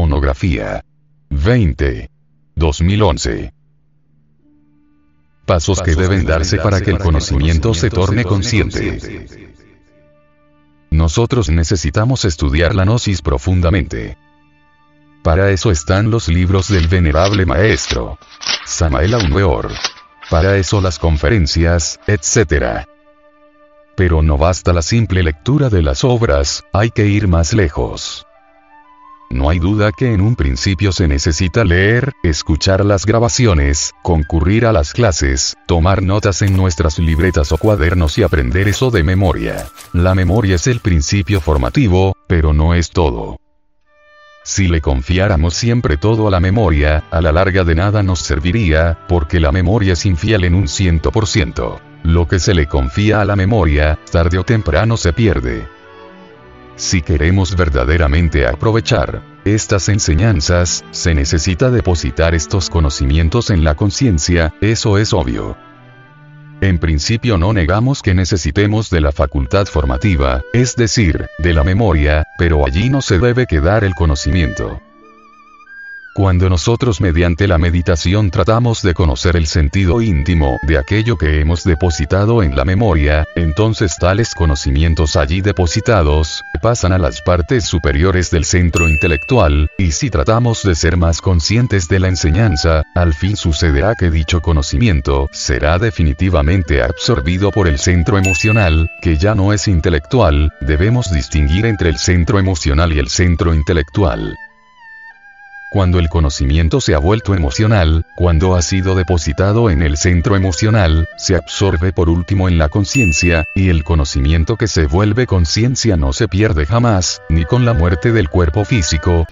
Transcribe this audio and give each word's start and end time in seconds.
Monografía 0.00 0.82
20. 1.28 2.10
2011. 2.54 3.52
Pasos 5.44 5.82
que 5.82 5.94
deben 5.94 6.24
darse 6.24 6.56
para 6.56 6.80
que 6.80 6.90
el 6.90 6.98
conocimiento 6.98 7.74
se 7.74 7.90
torne 7.90 8.24
consciente. 8.24 9.28
Nosotros 10.90 11.50
necesitamos 11.50 12.24
estudiar 12.24 12.74
la 12.74 12.86
gnosis 12.86 13.20
profundamente. 13.20 14.16
Para 15.22 15.50
eso 15.50 15.70
están 15.70 16.10
los 16.10 16.28
libros 16.28 16.68
del 16.68 16.88
venerable 16.88 17.44
maestro 17.44 18.18
Samael 18.64 19.14
Weor. 19.30 19.70
Para 20.30 20.56
eso 20.56 20.80
las 20.80 20.98
conferencias, 20.98 22.00
etc. 22.06 22.86
Pero 23.96 24.22
no 24.22 24.38
basta 24.38 24.72
la 24.72 24.80
simple 24.80 25.22
lectura 25.22 25.68
de 25.68 25.82
las 25.82 26.04
obras, 26.04 26.64
hay 26.72 26.88
que 26.88 27.06
ir 27.06 27.28
más 27.28 27.52
lejos. 27.52 28.26
No 29.32 29.48
hay 29.48 29.60
duda 29.60 29.92
que 29.92 30.12
en 30.12 30.20
un 30.20 30.34
principio 30.34 30.90
se 30.90 31.06
necesita 31.06 31.64
leer, 31.64 32.12
escuchar 32.24 32.84
las 32.84 33.06
grabaciones, 33.06 33.94
concurrir 34.02 34.66
a 34.66 34.72
las 34.72 34.92
clases, 34.92 35.56
tomar 35.66 36.02
notas 36.02 36.42
en 36.42 36.56
nuestras 36.56 36.98
libretas 36.98 37.52
o 37.52 37.56
cuadernos 37.56 38.18
y 38.18 38.24
aprender 38.24 38.66
eso 38.66 38.90
de 38.90 39.04
memoria. 39.04 39.68
La 39.92 40.16
memoria 40.16 40.56
es 40.56 40.66
el 40.66 40.80
principio 40.80 41.40
formativo, 41.40 42.16
pero 42.26 42.52
no 42.52 42.74
es 42.74 42.90
todo. 42.90 43.36
Si 44.42 44.66
le 44.66 44.80
confiáramos 44.80 45.54
siempre 45.54 45.96
todo 45.96 46.26
a 46.26 46.30
la 46.32 46.40
memoria, 46.40 47.04
a 47.12 47.20
la 47.20 47.30
larga 47.30 47.62
de 47.62 47.76
nada 47.76 48.02
nos 48.02 48.18
serviría, 48.18 48.98
porque 49.08 49.38
la 49.38 49.52
memoria 49.52 49.92
es 49.92 50.06
infiel 50.06 50.42
en 50.42 50.54
un 50.54 50.66
ciento 50.66 51.12
por 51.12 51.28
ciento. 51.28 51.80
Lo 52.02 52.26
que 52.26 52.40
se 52.40 52.52
le 52.52 52.66
confía 52.66 53.20
a 53.20 53.24
la 53.24 53.36
memoria, 53.36 53.96
tarde 54.10 54.38
o 54.38 54.44
temprano 54.44 54.96
se 54.96 55.12
pierde. 55.12 55.68
Si 56.80 57.02
queremos 57.02 57.56
verdaderamente 57.56 58.46
aprovechar 58.46 59.22
estas 59.44 59.90
enseñanzas, 59.90 60.82
se 60.92 61.14
necesita 61.14 61.70
depositar 61.70 62.34
estos 62.34 62.70
conocimientos 62.70 63.50
en 63.50 63.64
la 63.64 63.74
conciencia, 63.74 64.54
eso 64.62 64.96
es 64.96 65.12
obvio. 65.12 65.58
En 66.62 66.78
principio 66.78 67.36
no 67.36 67.52
negamos 67.52 68.00
que 68.00 68.14
necesitemos 68.14 68.88
de 68.88 69.02
la 69.02 69.12
facultad 69.12 69.66
formativa, 69.66 70.40
es 70.54 70.74
decir, 70.74 71.26
de 71.38 71.52
la 71.52 71.64
memoria, 71.64 72.24
pero 72.38 72.64
allí 72.66 72.88
no 72.88 73.02
se 73.02 73.18
debe 73.18 73.44
quedar 73.46 73.84
el 73.84 73.94
conocimiento. 73.94 74.80
Cuando 76.12 76.48
nosotros 76.50 77.00
mediante 77.00 77.46
la 77.46 77.56
meditación 77.56 78.32
tratamos 78.32 78.82
de 78.82 78.94
conocer 78.94 79.36
el 79.36 79.46
sentido 79.46 80.02
íntimo 80.02 80.58
de 80.66 80.76
aquello 80.76 81.16
que 81.16 81.40
hemos 81.40 81.62
depositado 81.62 82.42
en 82.42 82.56
la 82.56 82.64
memoria, 82.64 83.24
entonces 83.36 83.96
tales 83.96 84.34
conocimientos 84.34 85.14
allí 85.14 85.40
depositados, 85.40 86.42
pasan 86.62 86.92
a 86.92 86.98
las 86.98 87.22
partes 87.22 87.64
superiores 87.64 88.30
del 88.32 88.44
centro 88.44 88.88
intelectual, 88.88 89.68
y 89.78 89.92
si 89.92 90.10
tratamos 90.10 90.64
de 90.64 90.74
ser 90.74 90.96
más 90.96 91.20
conscientes 91.20 91.86
de 91.86 92.00
la 92.00 92.08
enseñanza, 92.08 92.82
al 92.96 93.14
fin 93.14 93.36
sucederá 93.36 93.94
que 93.94 94.10
dicho 94.10 94.40
conocimiento 94.40 95.28
será 95.32 95.78
definitivamente 95.78 96.82
absorbido 96.82 97.52
por 97.52 97.68
el 97.68 97.78
centro 97.78 98.18
emocional, 98.18 98.90
que 99.00 99.16
ya 99.16 99.36
no 99.36 99.52
es 99.52 99.68
intelectual, 99.68 100.52
debemos 100.60 101.12
distinguir 101.12 101.66
entre 101.66 101.88
el 101.88 101.98
centro 101.98 102.40
emocional 102.40 102.92
y 102.92 102.98
el 102.98 103.08
centro 103.08 103.54
intelectual. 103.54 104.36
Cuando 105.70 106.00
el 106.00 106.08
conocimiento 106.08 106.80
se 106.80 106.96
ha 106.96 106.98
vuelto 106.98 107.32
emocional, 107.32 108.04
cuando 108.16 108.56
ha 108.56 108.62
sido 108.62 108.96
depositado 108.96 109.70
en 109.70 109.82
el 109.82 109.96
centro 109.96 110.34
emocional, 110.34 111.08
se 111.16 111.36
absorbe 111.36 111.92
por 111.92 112.08
último 112.08 112.48
en 112.48 112.58
la 112.58 112.68
conciencia, 112.68 113.44
y 113.54 113.68
el 113.68 113.84
conocimiento 113.84 114.56
que 114.56 114.66
se 114.66 114.86
vuelve 114.86 115.28
conciencia 115.28 115.96
no 115.96 116.12
se 116.12 116.26
pierde 116.26 116.66
jamás, 116.66 117.22
ni 117.28 117.44
con 117.44 117.64
la 117.64 117.72
muerte 117.72 118.10
del 118.10 118.28
cuerpo 118.28 118.64
físico. 118.64 119.26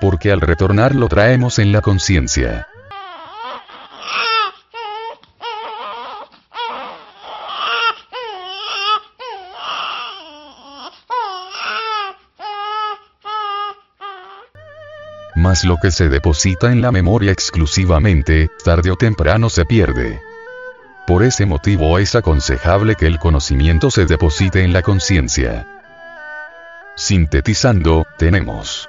Porque 0.00 0.32
al 0.32 0.40
retornar 0.40 0.96
lo 0.96 1.06
traemos 1.06 1.60
en 1.60 1.70
la 1.70 1.80
conciencia. 1.80 2.66
Mas 15.44 15.62
lo 15.62 15.76
que 15.76 15.90
se 15.90 16.08
deposita 16.08 16.72
en 16.72 16.80
la 16.80 16.90
memoria 16.90 17.30
exclusivamente, 17.30 18.48
tarde 18.64 18.90
o 18.90 18.96
temprano 18.96 19.50
se 19.50 19.66
pierde. 19.66 20.22
Por 21.06 21.22
ese 21.22 21.44
motivo 21.44 21.98
es 21.98 22.14
aconsejable 22.14 22.94
que 22.94 23.06
el 23.06 23.18
conocimiento 23.18 23.90
se 23.90 24.06
deposite 24.06 24.62
en 24.62 24.72
la 24.72 24.80
conciencia. 24.80 25.66
Sintetizando, 26.96 28.06
tenemos. 28.16 28.88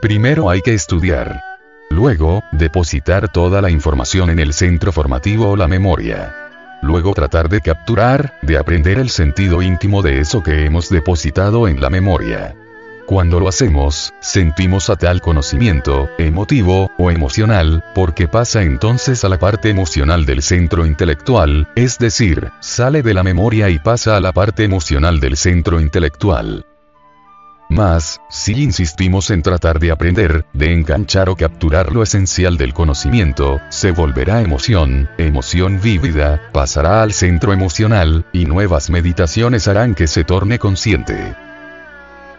Primero 0.00 0.50
hay 0.50 0.62
que 0.62 0.72
estudiar. 0.72 1.42
Luego, 1.90 2.44
depositar 2.52 3.28
toda 3.32 3.60
la 3.60 3.70
información 3.70 4.30
en 4.30 4.38
el 4.38 4.52
centro 4.52 4.92
formativo 4.92 5.50
o 5.50 5.56
la 5.56 5.66
memoria. 5.66 6.32
Luego 6.80 7.12
tratar 7.12 7.48
de 7.48 7.60
capturar, 7.60 8.38
de 8.42 8.56
aprender 8.56 9.00
el 9.00 9.10
sentido 9.10 9.62
íntimo 9.62 10.00
de 10.00 10.20
eso 10.20 10.44
que 10.44 10.64
hemos 10.64 10.90
depositado 10.90 11.66
en 11.66 11.80
la 11.80 11.90
memoria. 11.90 12.54
Cuando 13.10 13.40
lo 13.40 13.48
hacemos, 13.48 14.14
sentimos 14.20 14.88
a 14.88 14.94
tal 14.94 15.20
conocimiento, 15.20 16.08
emotivo, 16.16 16.92
o 16.96 17.10
emocional, 17.10 17.82
porque 17.92 18.28
pasa 18.28 18.62
entonces 18.62 19.24
a 19.24 19.28
la 19.28 19.36
parte 19.36 19.68
emocional 19.68 20.24
del 20.24 20.42
centro 20.42 20.86
intelectual, 20.86 21.68
es 21.74 21.98
decir, 21.98 22.52
sale 22.60 23.02
de 23.02 23.12
la 23.12 23.24
memoria 23.24 23.68
y 23.68 23.80
pasa 23.80 24.16
a 24.16 24.20
la 24.20 24.30
parte 24.30 24.62
emocional 24.62 25.18
del 25.18 25.36
centro 25.36 25.80
intelectual. 25.80 26.64
Más, 27.68 28.20
si 28.30 28.62
insistimos 28.62 29.32
en 29.32 29.42
tratar 29.42 29.80
de 29.80 29.90
aprender, 29.90 30.46
de 30.52 30.72
enganchar 30.72 31.30
o 31.30 31.34
capturar 31.34 31.92
lo 31.92 32.04
esencial 32.04 32.56
del 32.58 32.72
conocimiento, 32.72 33.60
se 33.70 33.90
volverá 33.90 34.40
emoción, 34.40 35.08
emoción 35.18 35.80
vívida, 35.80 36.40
pasará 36.52 37.02
al 37.02 37.12
centro 37.12 37.52
emocional, 37.52 38.24
y 38.32 38.44
nuevas 38.44 38.88
meditaciones 38.88 39.66
harán 39.66 39.96
que 39.96 40.06
se 40.06 40.22
torne 40.22 40.60
consciente. 40.60 41.49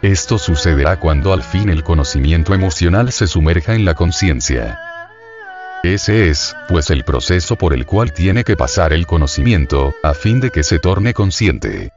Esto 0.01 0.39
sucederá 0.39 0.99
cuando 0.99 1.31
al 1.31 1.43
fin 1.43 1.69
el 1.69 1.83
conocimiento 1.83 2.55
emocional 2.55 3.11
se 3.11 3.27
sumerja 3.27 3.75
en 3.75 3.85
la 3.85 3.93
conciencia. 3.93 4.79
Ese 5.83 6.29
es, 6.29 6.55
pues, 6.67 6.89
el 6.89 7.03
proceso 7.03 7.55
por 7.55 7.73
el 7.73 7.85
cual 7.85 8.11
tiene 8.11 8.43
que 8.43 8.55
pasar 8.55 8.93
el 8.93 9.05
conocimiento, 9.05 9.93
a 10.01 10.15
fin 10.15 10.39
de 10.39 10.49
que 10.49 10.63
se 10.63 10.79
torne 10.79 11.13
consciente. 11.13 11.91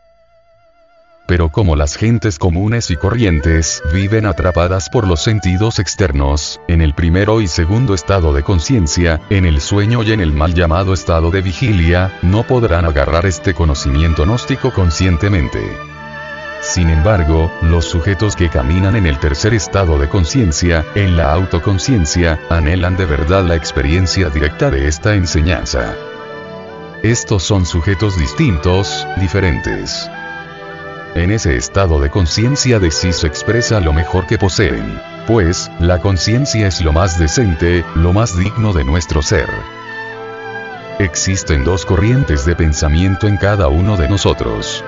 Pero 1.26 1.48
como 1.48 1.76
las 1.76 1.96
gentes 1.96 2.38
comunes 2.38 2.90
y 2.90 2.96
corrientes 2.96 3.82
viven 3.90 4.26
atrapadas 4.26 4.90
por 4.90 5.06
los 5.06 5.22
sentidos 5.22 5.78
externos, 5.78 6.60
en 6.68 6.82
el 6.82 6.94
primero 6.94 7.40
y 7.40 7.46
segundo 7.46 7.94
estado 7.94 8.34
de 8.34 8.42
conciencia, 8.42 9.22
en 9.30 9.46
el 9.46 9.62
sueño 9.62 10.02
y 10.02 10.12
en 10.12 10.20
el 10.20 10.32
mal 10.32 10.52
llamado 10.52 10.92
estado 10.92 11.30
de 11.30 11.40
vigilia, 11.40 12.18
no 12.20 12.42
podrán 12.42 12.84
agarrar 12.84 13.24
este 13.24 13.54
conocimiento 13.54 14.24
gnóstico 14.24 14.74
conscientemente. 14.74 15.93
Sin 16.60 16.90
embargo, 16.90 17.52
los 17.62 17.84
sujetos 17.84 18.36
que 18.36 18.48
caminan 18.48 18.96
en 18.96 19.06
el 19.06 19.18
tercer 19.18 19.54
estado 19.54 19.98
de 19.98 20.08
conciencia, 20.08 20.84
en 20.94 21.16
la 21.16 21.32
autoconciencia, 21.32 22.40
anhelan 22.50 22.96
de 22.96 23.04
verdad 23.04 23.44
la 23.44 23.54
experiencia 23.54 24.30
directa 24.30 24.70
de 24.70 24.88
esta 24.88 25.14
enseñanza. 25.14 25.94
Estos 27.02 27.42
son 27.42 27.66
sujetos 27.66 28.18
distintos, 28.18 29.06
diferentes. 29.20 30.10
En 31.14 31.30
ese 31.30 31.56
estado 31.56 32.00
de 32.00 32.10
conciencia 32.10 32.80
de 32.80 32.90
sí 32.90 33.12
se 33.12 33.26
expresa 33.26 33.78
lo 33.78 33.92
mejor 33.92 34.26
que 34.26 34.38
poseen, 34.38 35.00
pues, 35.26 35.70
la 35.80 36.00
conciencia 36.00 36.66
es 36.66 36.80
lo 36.80 36.92
más 36.92 37.18
decente, 37.18 37.84
lo 37.94 38.12
más 38.12 38.36
digno 38.36 38.72
de 38.72 38.84
nuestro 38.84 39.22
ser. 39.22 39.48
Existen 40.98 41.64
dos 41.64 41.84
corrientes 41.84 42.44
de 42.46 42.56
pensamiento 42.56 43.28
en 43.28 43.36
cada 43.36 43.68
uno 43.68 43.96
de 43.96 44.08
nosotros. 44.08 44.84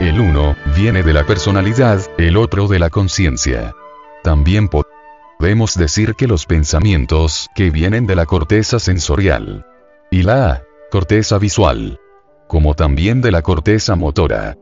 El 0.00 0.18
uno, 0.18 0.56
viene 0.74 1.02
de 1.02 1.12
la 1.12 1.26
personalidad, 1.26 2.00
el 2.16 2.38
otro 2.38 2.68
de 2.68 2.78
la 2.78 2.88
conciencia. 2.88 3.74
También 4.22 4.70
podemos 4.70 5.74
decir 5.74 6.14
que 6.14 6.26
los 6.26 6.46
pensamientos, 6.46 7.50
que 7.54 7.68
vienen 7.68 8.06
de 8.06 8.16
la 8.16 8.24
corteza 8.24 8.78
sensorial. 8.78 9.66
Y 10.10 10.22
la 10.22 10.62
corteza 10.90 11.36
visual. 11.36 12.00
Como 12.48 12.74
también 12.74 13.20
de 13.20 13.30
la 13.30 13.42
corteza 13.42 13.94
motora. 13.94 14.56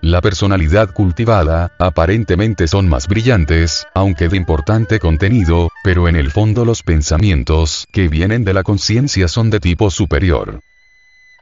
La 0.00 0.22
personalidad 0.22 0.94
cultivada, 0.94 1.76
aparentemente 1.78 2.66
son 2.66 2.88
más 2.88 3.08
brillantes, 3.08 3.86
aunque 3.94 4.30
de 4.30 4.38
importante 4.38 4.98
contenido, 5.00 5.68
pero 5.84 6.08
en 6.08 6.16
el 6.16 6.30
fondo 6.30 6.64
los 6.64 6.82
pensamientos, 6.82 7.86
que 7.92 8.08
vienen 8.08 8.42
de 8.42 8.54
la 8.54 8.62
conciencia 8.62 9.28
son 9.28 9.50
de 9.50 9.60
tipo 9.60 9.90
superior. 9.90 10.60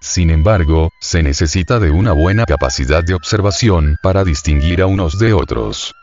Sin 0.01 0.31
embargo, 0.31 0.91
se 1.01 1.23
necesita 1.23 1.79
de 1.79 1.91
una 1.91 2.13
buena 2.13 2.47
capacidad 2.47 3.05
de 3.05 3.15
observación 3.15 3.97
para 4.03 4.25
distinguir 4.25 4.81
a 4.81 4.87
unos 4.87 5.19
de 5.19 5.35
otros. 5.35 5.95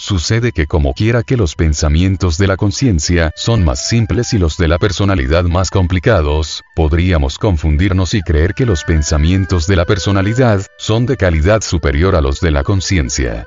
Sucede 0.00 0.52
que 0.52 0.66
como 0.66 0.94
quiera 0.94 1.24
que 1.24 1.36
los 1.36 1.56
pensamientos 1.56 2.38
de 2.38 2.46
la 2.46 2.56
conciencia 2.56 3.32
son 3.34 3.64
más 3.64 3.88
simples 3.88 4.32
y 4.32 4.38
los 4.38 4.56
de 4.56 4.68
la 4.68 4.78
personalidad 4.78 5.44
más 5.44 5.70
complicados, 5.70 6.62
podríamos 6.76 7.36
confundirnos 7.38 8.14
y 8.14 8.22
creer 8.22 8.54
que 8.54 8.64
los 8.64 8.84
pensamientos 8.84 9.66
de 9.66 9.74
la 9.74 9.84
personalidad 9.84 10.64
son 10.78 11.06
de 11.06 11.16
calidad 11.16 11.62
superior 11.62 12.14
a 12.14 12.20
los 12.20 12.40
de 12.40 12.52
la 12.52 12.62
conciencia. 12.62 13.44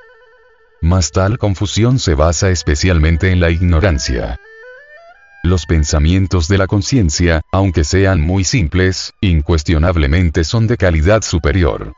Mas 0.82 1.10
tal 1.10 1.38
confusión 1.38 1.98
se 1.98 2.14
basa 2.14 2.50
especialmente 2.50 3.30
en 3.30 3.40
la 3.40 3.50
ignorancia. 3.50 4.38
Los 5.44 5.66
pensamientos 5.66 6.46
de 6.46 6.56
la 6.56 6.68
conciencia, 6.68 7.42
aunque 7.50 7.82
sean 7.82 8.20
muy 8.20 8.44
simples, 8.44 9.12
incuestionablemente 9.20 10.44
son 10.44 10.68
de 10.68 10.76
calidad 10.76 11.22
superior. 11.22 11.94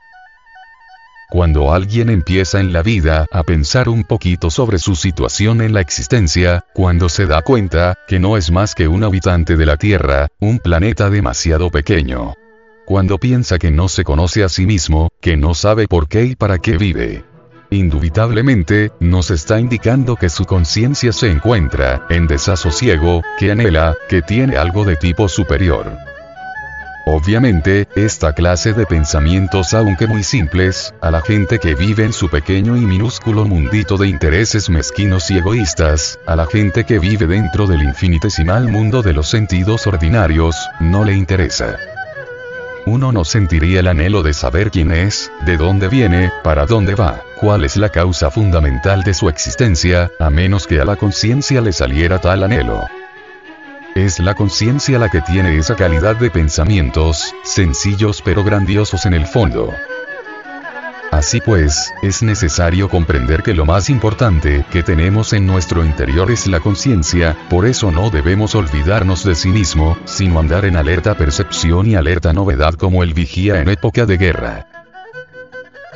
Cuando 1.30 1.74
alguien 1.74 2.08
empieza 2.08 2.60
en 2.60 2.72
la 2.72 2.82
vida 2.82 3.26
a 3.30 3.42
pensar 3.42 3.90
un 3.90 4.04
poquito 4.04 4.48
sobre 4.48 4.78
su 4.78 4.96
situación 4.96 5.60
en 5.60 5.74
la 5.74 5.82
existencia, 5.82 6.64
cuando 6.72 7.10
se 7.10 7.26
da 7.26 7.42
cuenta 7.42 7.98
que 8.08 8.18
no 8.18 8.38
es 8.38 8.50
más 8.50 8.74
que 8.74 8.88
un 8.88 9.04
habitante 9.04 9.56
de 9.56 9.66
la 9.66 9.76
Tierra, 9.76 10.28
un 10.40 10.58
planeta 10.58 11.10
demasiado 11.10 11.68
pequeño. 11.70 12.32
Cuando 12.86 13.18
piensa 13.18 13.58
que 13.58 13.70
no 13.70 13.88
se 13.88 14.04
conoce 14.04 14.42
a 14.42 14.48
sí 14.48 14.64
mismo, 14.64 15.10
que 15.20 15.36
no 15.36 15.52
sabe 15.52 15.86
por 15.86 16.08
qué 16.08 16.24
y 16.24 16.34
para 16.34 16.58
qué 16.58 16.78
vive. 16.78 17.33
Indubitablemente, 17.74 18.92
nos 19.00 19.32
está 19.32 19.58
indicando 19.58 20.14
que 20.14 20.28
su 20.28 20.44
conciencia 20.44 21.12
se 21.12 21.28
encuentra 21.28 22.06
en 22.08 22.28
desasosiego, 22.28 23.22
que 23.36 23.50
anhela, 23.50 23.96
que 24.08 24.22
tiene 24.22 24.56
algo 24.56 24.84
de 24.84 24.94
tipo 24.94 25.28
superior. 25.28 25.92
Obviamente, 27.04 27.88
esta 27.96 28.32
clase 28.32 28.74
de 28.74 28.86
pensamientos 28.86 29.74
aunque 29.74 30.06
muy 30.06 30.22
simples, 30.22 30.94
a 31.00 31.10
la 31.10 31.20
gente 31.20 31.58
que 31.58 31.74
vive 31.74 32.04
en 32.04 32.12
su 32.12 32.30
pequeño 32.30 32.76
y 32.76 32.82
minúsculo 32.82 33.44
mundito 33.44 33.96
de 33.96 34.06
intereses 34.06 34.70
mezquinos 34.70 35.28
y 35.32 35.38
egoístas, 35.38 36.20
a 36.28 36.36
la 36.36 36.46
gente 36.46 36.84
que 36.84 37.00
vive 37.00 37.26
dentro 37.26 37.66
del 37.66 37.82
infinitesimal 37.82 38.68
mundo 38.68 39.02
de 39.02 39.14
los 39.14 39.28
sentidos 39.28 39.88
ordinarios, 39.88 40.54
no 40.78 41.04
le 41.04 41.14
interesa. 41.16 41.76
Uno 42.86 43.10
no 43.10 43.24
sentiría 43.24 43.80
el 43.80 43.88
anhelo 43.88 44.22
de 44.22 44.32
saber 44.32 44.70
quién 44.70 44.92
es, 44.92 45.32
de 45.44 45.56
dónde 45.56 45.88
viene, 45.88 46.30
para 46.44 46.66
dónde 46.66 46.94
va, 46.94 47.22
cuál 47.44 47.62
es 47.62 47.76
la 47.76 47.90
causa 47.90 48.30
fundamental 48.30 49.02
de 49.02 49.12
su 49.12 49.28
existencia, 49.28 50.10
a 50.18 50.30
menos 50.30 50.66
que 50.66 50.80
a 50.80 50.84
la 50.86 50.96
conciencia 50.96 51.60
le 51.60 51.74
saliera 51.74 52.18
tal 52.18 52.42
anhelo. 52.42 52.86
Es 53.94 54.18
la 54.18 54.34
conciencia 54.34 54.98
la 54.98 55.10
que 55.10 55.20
tiene 55.20 55.58
esa 55.58 55.76
calidad 55.76 56.16
de 56.16 56.30
pensamientos, 56.30 57.34
sencillos 57.42 58.22
pero 58.24 58.44
grandiosos 58.44 59.04
en 59.04 59.12
el 59.12 59.26
fondo. 59.26 59.74
Así 61.12 61.42
pues, 61.42 61.92
es 62.00 62.22
necesario 62.22 62.88
comprender 62.88 63.42
que 63.42 63.52
lo 63.52 63.66
más 63.66 63.90
importante 63.90 64.64
que 64.72 64.82
tenemos 64.82 65.34
en 65.34 65.46
nuestro 65.46 65.84
interior 65.84 66.30
es 66.30 66.46
la 66.46 66.60
conciencia, 66.60 67.36
por 67.50 67.66
eso 67.66 67.92
no 67.92 68.08
debemos 68.08 68.54
olvidarnos 68.54 69.22
de 69.22 69.34
sí 69.34 69.50
mismo, 69.50 69.98
sino 70.06 70.40
andar 70.40 70.64
en 70.64 70.76
alerta 70.76 71.14
percepción 71.14 71.88
y 71.88 71.94
alerta 71.94 72.32
novedad 72.32 72.72
como 72.72 73.02
el 73.02 73.12
vigía 73.12 73.60
en 73.60 73.68
época 73.68 74.06
de 74.06 74.16
guerra. 74.16 74.73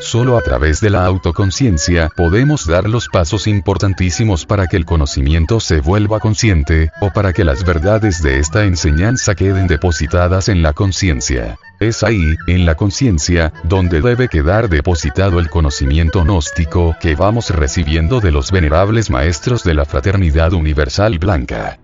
Solo 0.00 0.38
a 0.38 0.42
través 0.42 0.80
de 0.80 0.90
la 0.90 1.04
autoconciencia 1.04 2.08
podemos 2.14 2.66
dar 2.66 2.88
los 2.88 3.08
pasos 3.08 3.46
importantísimos 3.46 4.46
para 4.46 4.66
que 4.68 4.76
el 4.76 4.84
conocimiento 4.84 5.58
se 5.58 5.80
vuelva 5.80 6.20
consciente, 6.20 6.92
o 7.00 7.10
para 7.10 7.32
que 7.32 7.44
las 7.44 7.64
verdades 7.64 8.22
de 8.22 8.38
esta 8.38 8.64
enseñanza 8.64 9.34
queden 9.34 9.66
depositadas 9.66 10.48
en 10.48 10.62
la 10.62 10.72
conciencia. 10.72 11.58
Es 11.80 12.02
ahí, 12.02 12.36
en 12.46 12.64
la 12.64 12.74
conciencia, 12.74 13.52
donde 13.64 14.00
debe 14.00 14.28
quedar 14.28 14.68
depositado 14.68 15.40
el 15.40 15.50
conocimiento 15.50 16.22
gnóstico 16.24 16.96
que 17.00 17.14
vamos 17.14 17.50
recibiendo 17.50 18.20
de 18.20 18.32
los 18.32 18.50
venerables 18.50 19.10
maestros 19.10 19.64
de 19.64 19.74
la 19.74 19.84
Fraternidad 19.84 20.52
Universal 20.52 21.18
Blanca. 21.18 21.78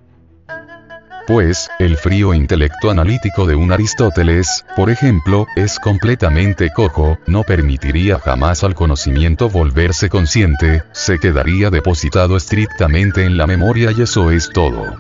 Pues, 1.27 1.71
el 1.79 1.97
frío 1.97 2.35
intelecto 2.35 2.91
analítico 2.91 3.47
de 3.47 3.55
un 3.55 3.73
Aristóteles, 3.73 4.67
por 4.77 4.91
ejemplo, 4.91 5.47
es 5.57 5.79
completamente 5.79 6.71
cojo, 6.71 7.19
no 7.27 7.45
permitiría 7.45 8.19
jamás 8.19 8.63
al 8.63 8.75
conocimiento 8.75 9.49
volverse 9.49 10.11
consciente, 10.11 10.83
se 10.93 11.19
quedaría 11.19 11.71
depositado 11.71 12.37
estrictamente 12.37 13.25
en 13.25 13.39
la 13.39 13.47
memoria 13.47 13.91
y 13.97 14.03
eso 14.03 14.31
es 14.31 14.51
todo. 14.51 14.99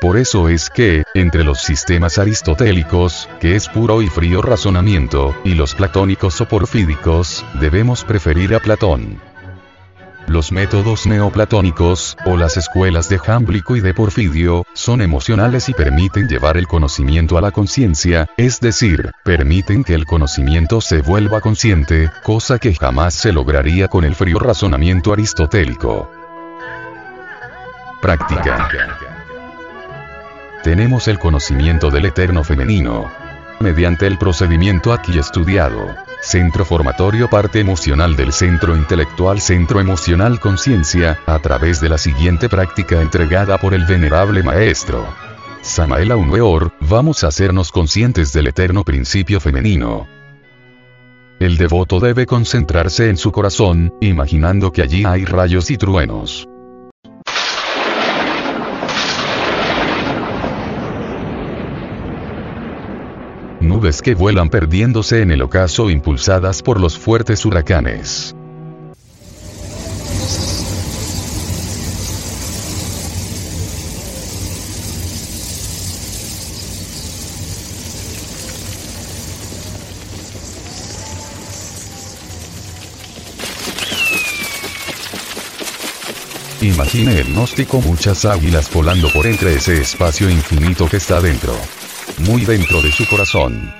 Por 0.00 0.16
eso 0.16 0.48
es 0.48 0.70
que, 0.70 1.02
entre 1.14 1.42
los 1.42 1.62
sistemas 1.62 2.18
aristotélicos, 2.18 3.28
que 3.40 3.56
es 3.56 3.68
puro 3.68 4.00
y 4.02 4.06
frío 4.06 4.40
razonamiento, 4.40 5.34
y 5.42 5.54
los 5.54 5.74
platónicos 5.74 6.40
o 6.40 6.46
porfídicos, 6.46 7.44
debemos 7.54 8.04
preferir 8.04 8.54
a 8.54 8.60
Platón. 8.60 9.18
Los 10.28 10.52
métodos 10.52 11.06
neoplatónicos, 11.06 12.14
o 12.26 12.36
las 12.36 12.58
escuelas 12.58 13.08
de 13.08 13.18
Jámblico 13.18 13.76
y 13.76 13.80
de 13.80 13.94
Porfidio, 13.94 14.66
son 14.74 15.00
emocionales 15.00 15.70
y 15.70 15.72
permiten 15.72 16.28
llevar 16.28 16.58
el 16.58 16.66
conocimiento 16.66 17.38
a 17.38 17.40
la 17.40 17.50
conciencia, 17.50 18.28
es 18.36 18.60
decir, 18.60 19.10
permiten 19.24 19.84
que 19.84 19.94
el 19.94 20.04
conocimiento 20.04 20.82
se 20.82 21.00
vuelva 21.00 21.40
consciente, 21.40 22.10
cosa 22.22 22.58
que 22.58 22.74
jamás 22.74 23.14
se 23.14 23.32
lograría 23.32 23.88
con 23.88 24.04
el 24.04 24.14
frío 24.14 24.38
razonamiento 24.38 25.14
aristotélico. 25.14 26.10
Práctica. 28.02 28.68
Tenemos 30.62 31.08
el 31.08 31.18
conocimiento 31.18 31.90
del 31.90 32.04
eterno 32.04 32.44
femenino. 32.44 33.10
Mediante 33.60 34.06
el 34.06 34.18
procedimiento 34.18 34.92
aquí 34.92 35.18
estudiado 35.18 36.07
Centro 36.20 36.64
Formatorio 36.64 37.30
Parte 37.30 37.60
Emocional 37.60 38.16
del 38.16 38.32
Centro 38.32 38.76
Intelectual 38.76 39.40
Centro 39.40 39.80
Emocional 39.80 40.40
Conciencia, 40.40 41.20
a 41.26 41.38
través 41.38 41.80
de 41.80 41.88
la 41.88 41.96
siguiente 41.96 42.48
práctica 42.48 43.00
entregada 43.00 43.56
por 43.58 43.72
el 43.72 43.84
venerable 43.86 44.42
maestro. 44.42 45.06
Samael 45.62 46.10
Aunweor, 46.10 46.72
vamos 46.80 47.22
a 47.22 47.28
hacernos 47.28 47.70
conscientes 47.70 48.32
del 48.32 48.48
eterno 48.48 48.84
principio 48.84 49.38
femenino. 49.38 50.08
El 51.38 51.56
devoto 51.56 52.00
debe 52.00 52.26
concentrarse 52.26 53.08
en 53.08 53.16
su 53.16 53.30
corazón, 53.30 53.94
imaginando 54.00 54.72
que 54.72 54.82
allí 54.82 55.04
hay 55.04 55.24
rayos 55.24 55.70
y 55.70 55.78
truenos. 55.78 56.48
Nubes 63.60 64.02
que 64.02 64.14
vuelan 64.14 64.48
perdiéndose 64.48 65.22
en 65.22 65.30
el 65.30 65.42
ocaso 65.42 65.90
impulsadas 65.90 66.62
por 66.62 66.80
los 66.80 66.98
fuertes 66.98 67.44
huracanes. 67.44 68.34
Imagine 86.60 87.20
el 87.20 87.28
gnóstico 87.28 87.80
muchas 87.80 88.24
águilas 88.24 88.72
volando 88.72 89.08
por 89.12 89.26
entre 89.26 89.54
ese 89.54 89.80
espacio 89.80 90.28
infinito 90.28 90.88
que 90.88 90.96
está 90.96 91.20
dentro 91.20 91.54
muy 92.20 92.44
dentro 92.44 92.80
de 92.82 92.90
su 92.90 93.06
corazón. 93.06 93.72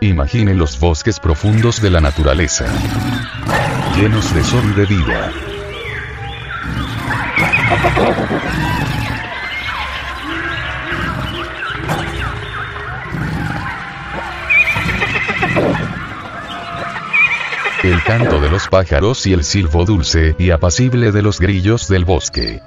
Imagine 0.00 0.54
los 0.54 0.78
bosques 0.80 1.20
profundos 1.20 1.80
de 1.80 1.90
la 1.90 2.00
naturaleza, 2.00 2.66
llenos 3.96 4.34
de 4.34 4.42
sol 4.42 4.64
y 4.70 4.80
de 4.80 4.86
vida. 4.86 5.32
El 17.84 18.02
canto 18.04 18.40
de 18.40 18.48
los 18.48 18.68
pájaros 18.68 19.26
y 19.26 19.32
el 19.32 19.44
silbo 19.44 19.84
dulce 19.84 20.36
y 20.38 20.50
apacible 20.50 21.12
de 21.12 21.22
los 21.22 21.40
grillos 21.40 21.88
del 21.88 22.04
bosque. 22.04 22.62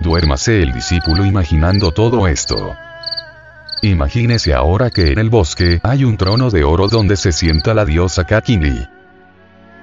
Duérmase 0.00 0.62
el 0.62 0.72
discípulo 0.72 1.26
imaginando 1.26 1.92
todo 1.92 2.28
esto. 2.28 2.76
Imagínese 3.82 4.54
ahora 4.54 4.88
que 4.90 5.12
en 5.12 5.18
el 5.18 5.30
bosque 5.30 5.80
hay 5.82 6.04
un 6.04 6.16
trono 6.16 6.48
de 6.50 6.64
oro 6.64 6.88
donde 6.88 7.16
se 7.16 7.32
sienta 7.32 7.74
la 7.74 7.84
diosa 7.84 8.24
Kakini. 8.24 8.86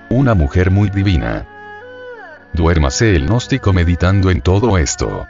una 0.10 0.34
mujer 0.34 0.72
muy 0.72 0.90
divina. 0.90 1.46
Duérmase 2.54 3.16
el 3.16 3.26
gnóstico 3.26 3.74
meditando 3.74 4.32
en 4.32 4.42
todo 4.42 4.78
esto. 4.78 5.28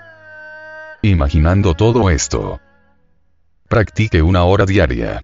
Imaginando 1.02 1.74
todo 1.74 2.10
esto. 2.10 2.62
Practique 3.68 4.22
una 4.22 4.44
hora 4.44 4.66
diaria. 4.66 5.22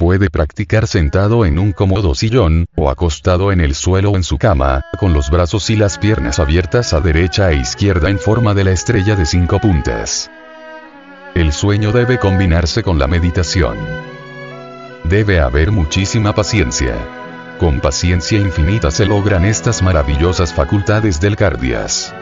Puede 0.00 0.30
practicar 0.30 0.86
sentado 0.86 1.44
en 1.44 1.58
un 1.58 1.72
cómodo 1.72 2.14
sillón, 2.14 2.64
o 2.74 2.88
acostado 2.88 3.52
en 3.52 3.60
el 3.60 3.74
suelo 3.74 4.16
en 4.16 4.24
su 4.24 4.38
cama, 4.38 4.80
con 4.98 5.12
los 5.12 5.28
brazos 5.28 5.68
y 5.68 5.76
las 5.76 5.98
piernas 5.98 6.38
abiertas 6.38 6.94
a 6.94 7.02
derecha 7.02 7.50
e 7.50 7.56
izquierda 7.56 8.08
en 8.08 8.18
forma 8.18 8.54
de 8.54 8.64
la 8.64 8.70
estrella 8.70 9.14
de 9.14 9.26
cinco 9.26 9.58
puntas. 9.58 10.30
El 11.34 11.52
sueño 11.52 11.92
debe 11.92 12.18
combinarse 12.18 12.82
con 12.82 12.98
la 12.98 13.08
meditación. 13.08 13.76
Debe 15.04 15.38
haber 15.38 15.70
muchísima 15.70 16.34
paciencia. 16.34 16.94
Con 17.58 17.80
paciencia 17.80 18.38
infinita 18.38 18.90
se 18.90 19.04
logran 19.04 19.44
estas 19.44 19.82
maravillosas 19.82 20.54
facultades 20.54 21.20
del 21.20 21.36
cardias. 21.36 22.14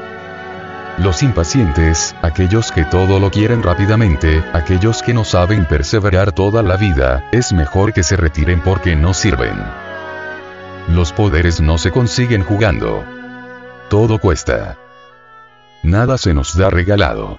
Los 1.00 1.22
impacientes, 1.22 2.16
aquellos 2.22 2.72
que 2.72 2.84
todo 2.84 3.20
lo 3.20 3.30
quieren 3.30 3.62
rápidamente, 3.62 4.42
aquellos 4.52 5.00
que 5.00 5.14
no 5.14 5.22
saben 5.22 5.64
perseverar 5.64 6.32
toda 6.32 6.60
la 6.60 6.76
vida, 6.76 7.28
es 7.30 7.52
mejor 7.52 7.92
que 7.92 8.02
se 8.02 8.16
retiren 8.16 8.60
porque 8.60 8.96
no 8.96 9.14
sirven. 9.14 9.62
Los 10.88 11.12
poderes 11.12 11.60
no 11.60 11.78
se 11.78 11.92
consiguen 11.92 12.42
jugando. 12.42 13.04
Todo 13.88 14.18
cuesta. 14.18 14.76
Nada 15.84 16.18
se 16.18 16.34
nos 16.34 16.56
da 16.56 16.68
regalado. 16.68 17.38